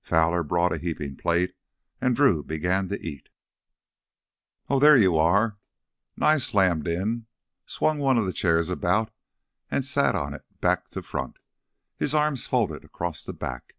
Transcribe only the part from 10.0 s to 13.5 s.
on it back to front, his arms folded across the